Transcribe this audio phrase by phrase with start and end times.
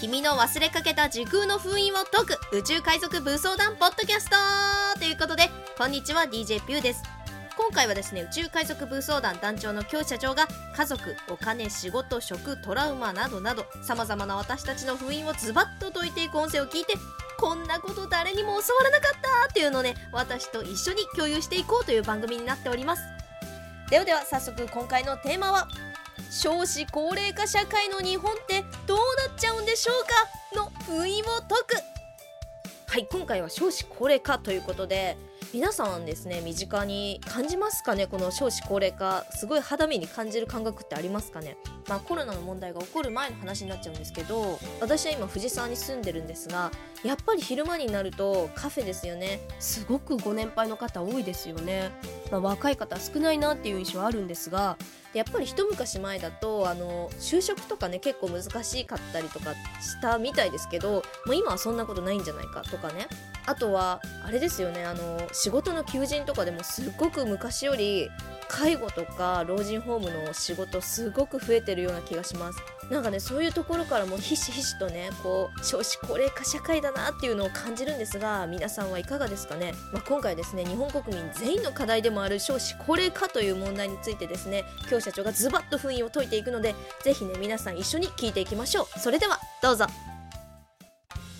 [0.00, 7.02] 君の忘れかけた時空の封印を解く宇宙海賊武装団ポッドキャストということでこんにちは DJ ピューです。
[7.54, 16.94] 今回はですね宇宙海賊武装団団長の京社長が家族お金仕事食トラウマなどなどさまざまな私たちの封印をズバッと解いていく音声を聞いて
[17.38, 23.02] こんなこと誰にも教わらなかったっていうのをね私と一緒に共有していこうという番組になっております。
[23.90, 25.68] ではでは早速今回のテーマは
[26.28, 28.98] 少子高齢化社会の日本ってどう
[29.28, 30.10] なっちゃうんでしょうか？
[30.56, 31.76] の封印を解く。
[32.86, 35.16] はい今回は少子高齢化ということで
[35.54, 38.08] 皆さんですね身近に感じますかね？
[38.08, 41.56] この少子高齢化すごい肌身に感じる感覚ってありますかね？
[41.88, 46.72] まあコロナの問題が起こる前の話になっちゃうんですけど私は今藤沢に住んでるんですが
[47.04, 49.40] やっぱり昼間になるとカフェですよね。
[49.60, 51.92] すごくご年配の方多いですよね、
[52.32, 54.76] まあ、若い方少ないなっていう印象あるんですが
[55.12, 63.08] やっぱり一昔前だとあの就職とかね結構難しかったりとかしたみたいですけどもう今はそんなことないんじゃないかとかね。
[63.46, 68.08] あとはあれですよねあの仕事の求人とかでもすっごく昔より
[68.48, 72.58] 介護とか老人ホームの仕事すごく増えてるような気がします。
[72.90, 86.74] なんかねそういうところからもひしひしとねこう少子高齢化社会だなっていうのを感じるんですが皆さんはいかがですかね、まあ、今回ですね日本国民全員の課題でもある少子高齢化という問題についてですね今日社長がズバッと封印を解いていくので
[87.04, 88.98] ぜひね皆さん一緒に聞いていきましょう。
[88.98, 89.86] それではどうぞ。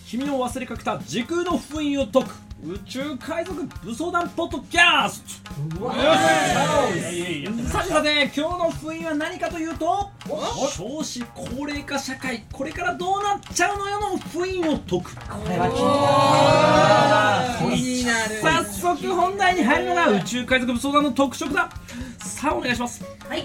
[0.06, 2.49] 君の忘れかけた時空の封印を解く。
[2.62, 5.50] 宇宙海賊武装団ポッドキャスト。
[7.70, 10.10] さてさて今日の封印は何かというと
[10.70, 15.14] 少子高齢化社会これからどうなっちゃうのよの封印を解く。
[15.14, 15.70] これは
[17.70, 18.40] 気になる。
[18.42, 18.62] 早
[18.94, 21.70] 速本題に入るのが宇宙海賊武装団の特色だ。
[22.18, 23.02] さあお願いします。
[23.26, 23.44] はい。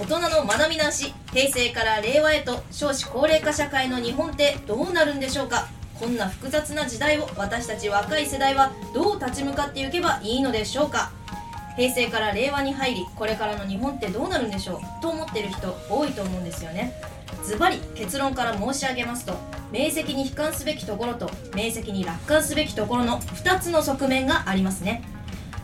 [0.00, 5.68] 大人の学び直し平成から令和へと少子高齢化社会の日本ってどうなるんでしょうか？
[6.02, 11.12] こんな複雑な時代を私たち若い世代はどう立ち向かっていけばいいのでしょうか？
[11.76, 15.00] 平成から令和に入りこれからの日本ってどうなるんでしょう？
[15.00, 16.92] と思ってる人多いと思うんですよね。
[17.44, 19.34] ズバリ結論から申し上げますと
[19.70, 25.04] 明晰に悲観すべきところと明晰に楽観すべきところの2つの側面がありますね。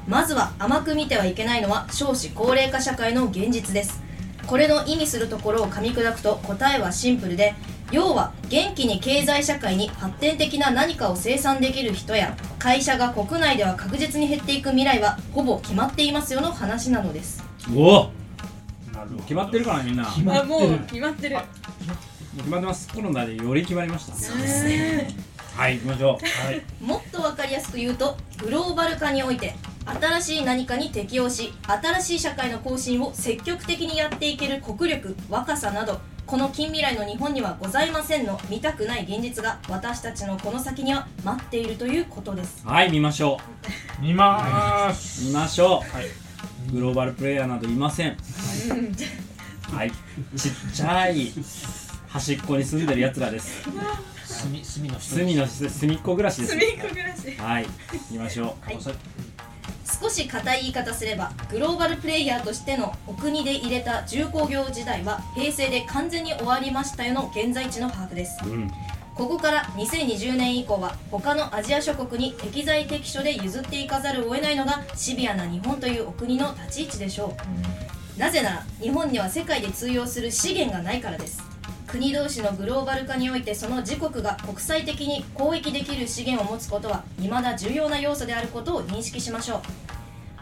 [0.06, 4.00] まずは甘く見てはいけないのは少子高齢化社会の現実です。
[4.46, 7.56] これの意味するところを噛み砕くと答えはシンプルで
[7.90, 17.42] 要は元気に経済社会に発展的な何かを生産できる人や会社が国内では確実に減っていく未来はほぼ決まっていますよの話なのです。
[17.74, 18.10] おお。
[19.22, 20.04] 決まってるかなみんな。
[20.04, 21.36] 決まもう決まってる
[22.36, 22.88] 決まってます。
[22.92, 24.14] コロナでより決まりました。
[24.14, 25.08] そうですね。
[25.54, 26.46] はい行きましょう。
[26.46, 26.62] はい。
[26.80, 29.54] もっと分かりやすく言うとグローバル化において
[29.86, 42.66] 新しい何かに適応し新しい社会の更新を積極的にやっていける国力若さなどこの近未来の日本にはございませんの見たくない現実が私たちのこの先には待っているということです。
[42.66, 43.38] はい見ましょ
[43.98, 45.24] 見まーす。
[45.24, 48.18] う見ましょう、はい、グローバルプレイヤーなどいません。
[49.72, 49.90] はい。
[50.36, 51.32] ちっちゃい
[52.08, 53.62] 端っこに住んでるやつらです。
[54.26, 56.52] 隅隅の人隅の隅っこ暮らしです。
[56.52, 57.36] 隅っこ暮らし。
[57.38, 57.66] はい。
[58.10, 58.78] 見ましょう、はい
[60.00, 68.38] 少し硬い言い方すればグローバルプレイヤーとしてのお国で入れた重工業時代は平成で完全に終わりましたよの現在地の把握です。
[68.44, 68.70] うん。
[69.14, 77.34] ここから2020年以降は他のアジア諸国に適材適所で譲っていかざるを得ないのがシビアな日本というお国の立ち位置でしょ
[78.16, 81.42] う、なぜなら日本には世界で通用する資源がないからです。
[81.88, 89.87] 国同士のグローバル化においてその自国が国際的に交易できる資源を持つことは未だ重要な要素であることを認識しましょう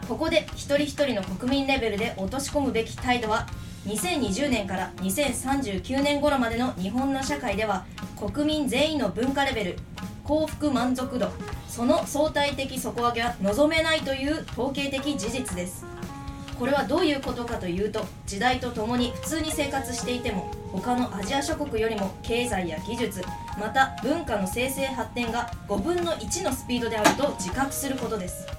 [0.07, 3.45] ここで一人一人の国民レベルで落とし込むべき態度は
[3.85, 7.85] 2020年から2039年頃までの日本の社会では
[8.15, 9.77] 国民全員の文化レベル
[10.23, 11.29] 幸福満足度
[11.67, 15.85] その相対的底上げは望めないという統計的事実です。
[16.57, 23.21] これはどういうことかというと時代とともに普通に生活していても他のアジア諸国よりも経済や技術
[23.59, 28.56] また文化の生成発展が5分の1のスピードであると自覚することです。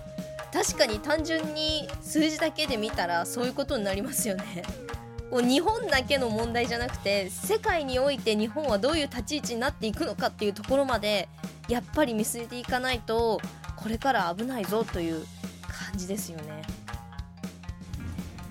[0.52, 4.62] 確かに単純に数字だけで見たらそういうことになりますよね。
[5.30, 11.28] もう日本だけの問題じゃなくて世界において日本はどういう立ち位置になっていくのかっていうところまで
[11.68, 13.38] やっぱり見据えていかないと
[13.76, 15.26] これから危ないぞという
[15.68, 16.62] 感じですよね。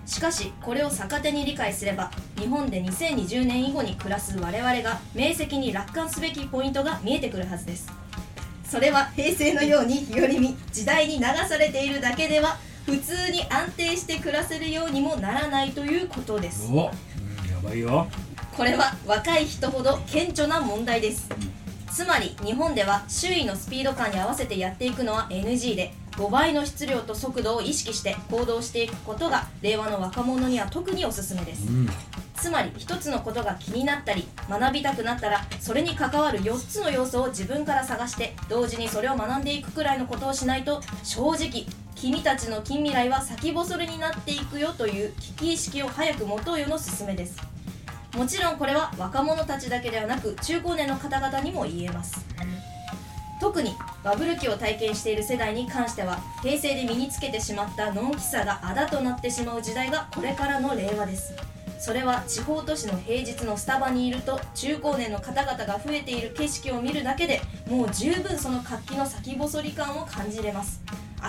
[0.05, 7.96] しかしこれを逆手に理解すれば日本で2020年以後に暮らす我々が明晰に楽観すべきポイントが見えてくるはずです。
[8.69, 16.69] それは平成のように日和見時代に流されているだけでは普通に安定して暮らせるようにもならないということです。
[16.71, 16.91] おや
[17.63, 18.07] ばいよ。
[18.55, 21.29] これは若い人ほど顕著な問題です。
[21.91, 31.67] つまり日本では周囲のスピード感に合わせてやっていくのは NG で5倍の質量と速度を意識して行動していくことが令和の若者には特におすすめです、
[32.37, 47.37] つまり一つのことが気になったり学びたくなったらそれに関わる4つの要素を自分から探して同時にそれを学んでいくくらいのことをしないと正直君たちの近未来は先細れになっていくよという危機意識を早く持とうよの勧めです。
[48.15, 52.23] もちろんこれは若者たちだけではなく中高年の方々にも言えます。
[53.39, 61.46] 特にバブル期を体験している世代に関しては平成で身につけてしまったのんきさがあだとなってしまう時代がこれからの令和です。
[61.79, 70.81] それは地方都市の平日のスタバにいると中高年の方々が増えている景色を見るだけでもう十分その活気の先細り感を感じれます。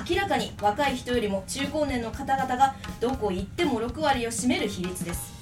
[0.08, 5.38] 明らかに若い人よりも中高年の方々がどこ行っても6割を占める比率です。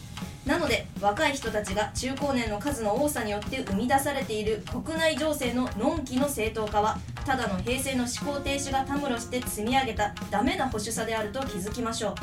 [0.46, 12.14] なので若い人たちが中高年の数の多さによって生み出されている国内情勢ののんきの正当化はただの平成の思考停止がたむろして積み上げたダメな保守さであると気づきましょう。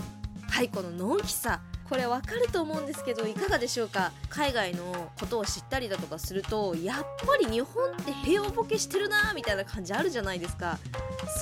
[0.50, 1.62] はいこののんきさ。
[1.94, 4.12] これわかると思うんですけどいかがでしょうか？
[4.28, 10.80] 海外のことを知ったりだとかするとやっぱり日本って平和ボケしてるなみたいな感じあるじゃないですか。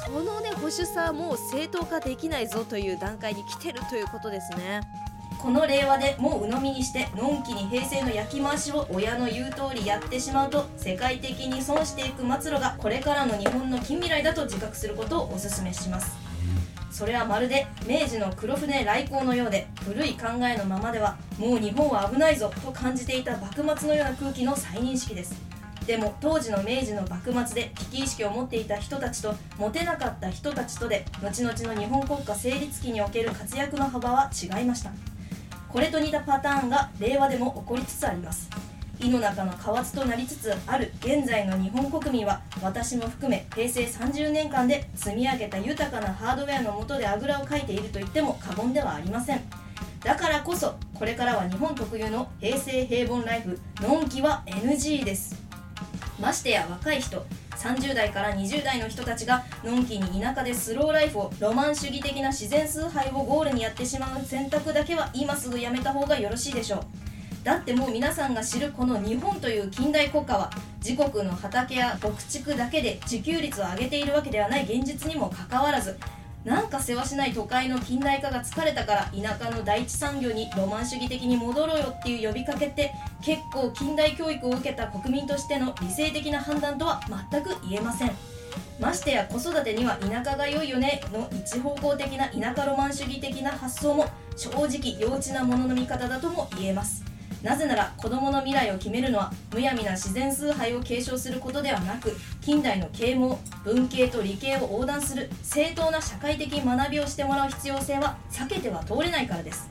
[0.05, 4.81] そのね保守さはもう正当化できないぞという段階に来てるということですね。
[5.39, 16.30] この令和でもう鵜呑みにしてのんきに平成の焼き回しを親の言う通りやってしまうと世界的に損していく末路がこれからの日本の近未来だと自覚することをお勧めします。
[16.91, 25.33] それはまるで明治の黒船来航のようで古い考えのままではもう日本は危ないぞと感じていた幕末のような空気の再認識です。
[25.87, 34.91] でも当時の明治の幕末で危機意識を持っていた人たちと持てなかった人たちとで後々の日本国家成立期における活躍の幅は違いました。
[35.69, 38.49] これと似たパターンが令和でも起こりつつあります。
[39.01, 49.41] 井の中の蛙となりつつある現在の日本国民は私も含め平成30年間で積み上げた豊かなハードウェアの下であぐらをかいていると言っても過言ではありません。
[50.03, 55.35] だからこそこれからは日本特有の平成平凡ライフのんきは NG です
[56.19, 67.10] ましてや若い人30代から20代の人たちがのんきに田舎でスローライフをロマン主義的な自然崇拝をゴールにやってしまう選択だけは今すぐやめた方がよろしいでしょう。
[67.43, 70.51] だってもう皆さんが知るこの日本という近代国家は
[70.83, 75.97] 自国の畑や牧畜だけで自給率を上げているわけではない現実にもかかわらず
[76.43, 82.91] なんか世話しない都会の近代化が疲れたから田舎の第一産業にロマン主義的に戻ろうよっていう呼びかけって
[83.23, 86.99] 結構近代教育を受けた国民としての理性的な判断とは
[87.31, 88.11] 全く言えません。
[88.79, 97.10] ましてや子育てには田舎が良いよねの一方向的な田舎ロマン主義的な発想も正直幼稚なものの見方だとも言えます。
[97.41, 109.69] なぜなら子供の未来を決めるのはむやみな自然崇拝を継承することではなく近代の啓蒙文系と理系を横断する正当な社会的学びをしてもらう必要性は避けては通れないからです。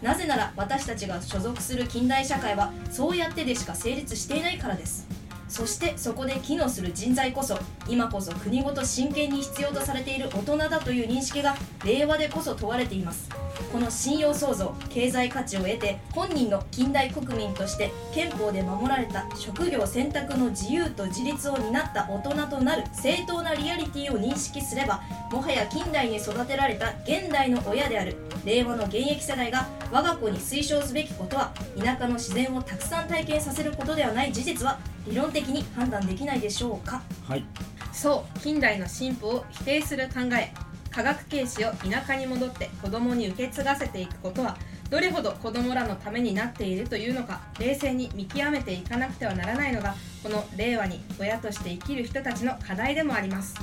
[0.00, 5.06] なぜなら私たちが所属する近代社会はそうやってでしか成立していないからです。
[5.50, 7.58] そしてそこで機能する人材こそ
[7.88, 13.28] 今こそ国ごと真剣に必要とされている大人だという認識が令和でこそ問われています。
[13.72, 37.02] この信用創造経済価値を得て本人の近代国民として憲法で守られた職業選択の自由と自立を担った大人となる正当なリアリティを認識すればもはや近代に育てられた現代の親である令和の現役世代が我が子に推奨すべきことは田舎の自然をたくさん体験させることではない事実は理論的に判断できないでしょうか？
[37.28, 37.44] はい。
[37.92, 40.52] そう近代の進歩を否定する考え
[40.90, 44.56] 科学形式を田舎に戻って子供に受け継がせていくことは
[44.90, 53.54] どれほど子供らのためになっているというのか冷静に見極めていかなくてはならないのがこの令和に親として生きる人たちの課題でもあります。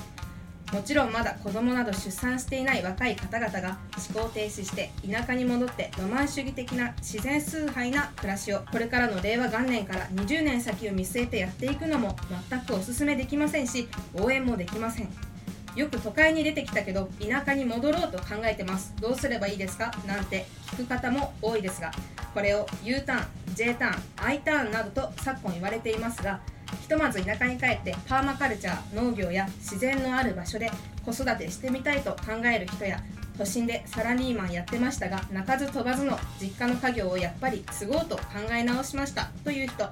[0.73, 3.77] もちろんまだ子供など出産していない若い方々が
[4.11, 12.17] 思考停止して田舎に戻ってロマン主義的な自然崇拝な暮らしをこれからの令和元年から20年先を見据えてやっていくのも
[12.49, 15.26] 全くお勧めできませんし応援もできません。
[15.77, 18.95] よく都会に出てきたけど田舎に戻ろうと考えてます。
[18.99, 19.91] どうすればいいですか？
[20.07, 21.91] なんて聞く方も多いですが
[22.33, 26.39] これを U ターン J ターン I ターンなどと昨今言われていますが
[26.81, 30.71] ひとまず田舎に帰ってパーマカルチャー農業や自然のある場所で
[31.05, 32.99] 子育てしてみたいと考える人や
[33.37, 39.87] 都心でサラリーマンやってましたが鳴かず飛ばずの実家の家業をやっぱり継ごうと考え直しましたという人。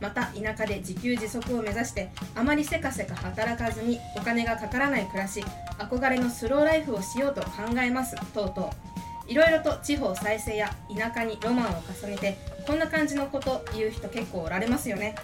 [0.00, 5.42] また田舎で自給自足を目指してあまりせかせか働かずにお金がかからない暮らし
[5.78, 8.70] 憧れのスローライフをしようと考えます等々
[9.28, 15.14] いろいろと地方再生や田舎にロマンを重ねてこんな感じのこと言う人結構おられますよね。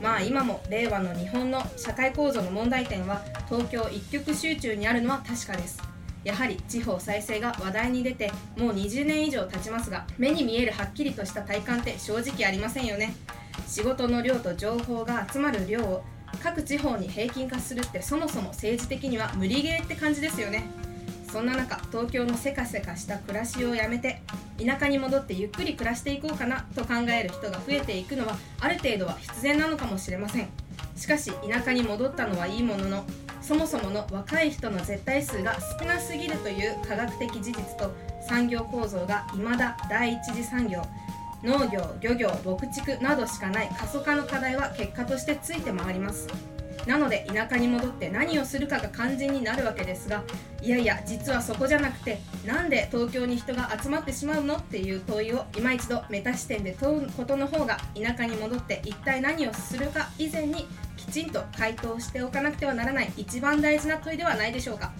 [0.00, 5.80] まあ今も令和の日本の社会構造の問題点は東京一極集中にあるのは確かです。
[6.24, 13.14] やはり地方再生が話題に出てもう20年以上経ちますが目に見えるはっきりとした体感って正直ありませんよね。
[13.66, 16.04] 仕事の量と情報が集まる量を
[16.42, 20.64] 各地方に平均化するってそもそも政治的には無理ゲーって感じですよね。
[21.30, 24.22] そんな中東京のせかせかした暮らしをやめて
[24.64, 30.48] 田舎に戻ってゆっくり暮らしていこうかなと考える人が増えていくのはある程度は必然なのかもしれません。
[30.94, 33.04] しかし田舎に戻ったのはいいものの
[33.42, 37.92] そもそもの若い人の絶対数が少なすぎるという科学的事実と
[38.28, 40.82] 産業構造が未だ第一次産業。
[41.44, 46.26] 農業漁業牧畜などしかない過疎化の課題は結果としてついて回ります。
[46.86, 50.22] なので田舎に戻って何をするかが肝心になるわけですが
[50.60, 54.56] いやいや実はそこじゃなくてなんで東京に人が集まってしまうの？
[54.56, 60.66] っていう問いを今一度メタ視点で問うことの方が田舎に戻って一体何をするか以前に
[60.98, 64.92] きちんと回答しておかなくてはならない一番大事な問いではないでしょうか。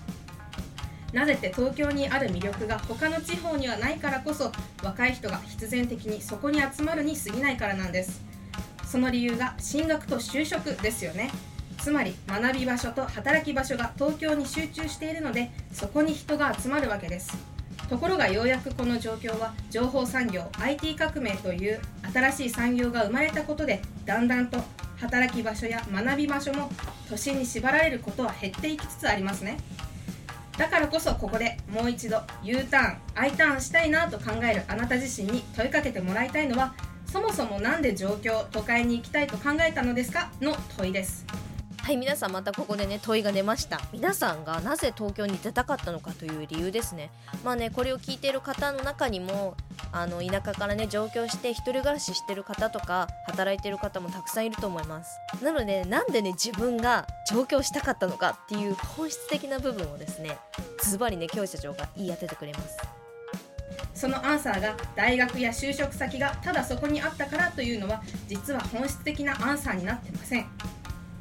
[1.15, 4.51] なぜって東京にある魅力が他の地方にはないからこそ
[4.83, 8.21] 若い人が必然的にそこに集まるに過ぎないからなんです。
[8.85, 11.31] その理由が進学と就職ですよね。
[11.79, 17.37] つまり学び場所と働き場所が東京に集中しているのでそこに人が集まるわけです。
[17.89, 21.81] ところがようやくこの状況は情報産業 IT 革命という
[22.13, 24.59] 新しい産業が生まれたことでだんだんと
[24.97, 26.71] 働き場所や学び場所も
[27.09, 29.59] 都心に縛られることは減っていきつつありますね。
[30.57, 36.75] だからこそここでもう一度 U ターン I ターンしたいなと考えるあなた自身に問いかけてもらいたいのは
[37.07, 41.25] そもそもなんで状況都会に行きたいと考えたのですかの問いです。
[41.85, 43.79] はい皆さんまたここでね問いが出ました。
[43.93, 47.11] 皆さんがなぜ東京に出たかったのかという理由ですね。
[47.45, 49.55] まあねこれを聞いている方の中にも
[49.93, 55.19] あの田舎からね上京して一人暮らししてる方とか働いてる方もたくさんいると思います。
[55.43, 60.39] なのでなんでね自分が上京したかったのかっていう本質的な部分をですね
[60.83, 62.79] ズバリね教師社長が言い当ててくれます。
[63.93, 70.47] そのアンサーが大学や就職先がただそこにあったからというのは実は本質的なアンサーになってません。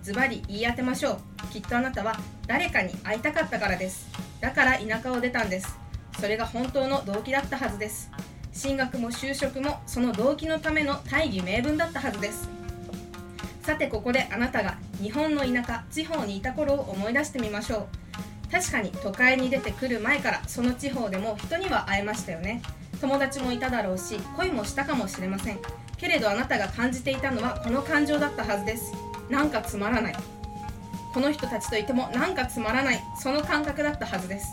[0.04, 1.48] ズバリ言い当てましょう。
[1.54, 4.10] きっとあなたは誰かに会いたかったからです。
[4.42, 5.78] だから田舎を出たんです。
[6.20, 8.12] それが本当の動機だったはずです。
[8.52, 12.50] 進学も就職もその動機のための大義名分だったはずです。
[13.62, 17.88] さてここであなたが日本の田舎地方にいた頃を思い出してみましょ
[18.50, 18.52] う。
[18.52, 22.62] 確かに都会に出てくる前からその地方でも人には会えましたよね。
[23.00, 25.60] 友達もいただろうし恋もしたかもしれません。
[25.96, 28.92] けれどあなたが感じていたのはこの感情だったはずです。
[29.34, 30.16] なんかつまらない。
[31.12, 33.04] この人たちといてもなんかつまらない。
[33.20, 34.46] その感覚だったはずです。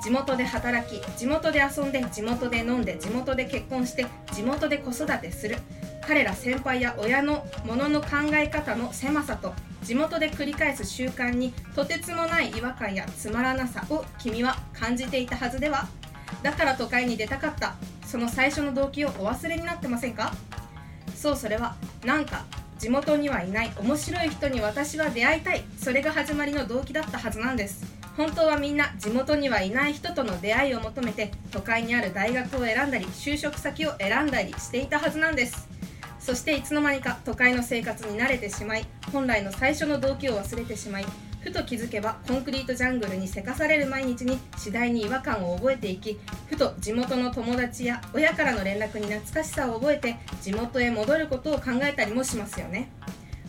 [0.00, 5.58] 地元で働き地元で遊んで地元で飲んで地元で結婚して地元で子育てする。
[6.06, 15.88] 彼ら先輩や親のものの考え方の狭さと地元で繰り返す習慣にとてつもない違和感やつまらなさを君は感じていたはずでは。
[16.44, 17.74] だから都会に出たかった。
[18.06, 20.32] その最初の動機をお忘れになってませんか？
[21.16, 21.74] そうそれは
[22.04, 22.44] なんか
[22.82, 27.86] 地元にはいない面白い人に私は出会いたいそれが始まりの動機だったはずなんです。
[28.16, 35.68] 本当はみんな地元にはいない人との出会いを求めて都会にある大学を選んだり就職先を選んだりしていたはずなんです。
[36.18, 41.06] そしていつの間にか都会の生活に慣れてしまい本来の最初の動機を忘れてしまい
[41.42, 46.18] ふと気づけばコンクリートジャングルにせかされる毎日に次第に違和感を覚えていき
[46.48, 52.90] ふと地元の友達や親からの連絡に懐かしさを覚えて地元へ戻ることを考えたりもしますよね。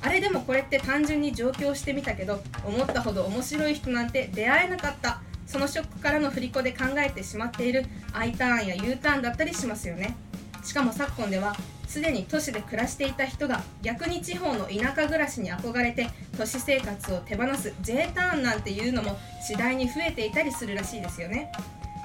[0.01, 5.21] あれでもこれって単純に上京してみたけど思ったほど面白い人なんて出会えなかった。
[5.45, 10.15] そのショックからの振り子で考えてしまっている I ターンや U ターンだったりしますよね。
[10.63, 21.51] しかも昨今ではすでに都市で暮らしていた人が逆に地方の田舎暮らしに憧れて都市生活を手放す J ターンなんていうのも次第に増えていたりするらしいですよね。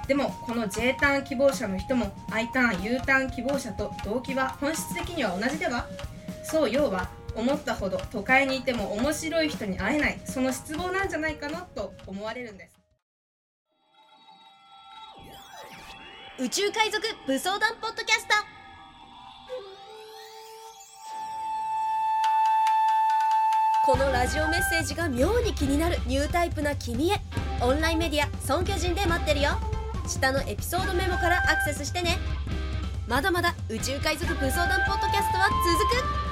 [0.07, 5.87] でもこの J ターン希望者の人も I ターン U ターン希望者と動機は本質的には同じでは？
[6.45, 12.79] そう要は思ったほど都会にいても面白い人に会えないその失望なんじゃないかなと思われるんです。
[16.39, 18.58] 宇宙海賊武装団ポッドキャスト。
[23.89, 27.23] このラジオメッセージが妙に気になるニュータイプな君へ。
[27.63, 29.53] オンラインメディア「孫巨人」で待ってるよ。
[30.07, 32.19] 下のエピソードメモからアクセスしてね。
[33.07, 36.28] まだまだ宇宙海賊武装団ポッドキャストは続く。